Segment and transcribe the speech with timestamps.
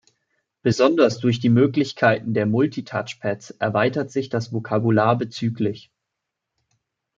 [0.63, 5.75] Besonders durch die Möglichkeiten der Multi-Touchpads erweitert sich das Vokabular bzgl.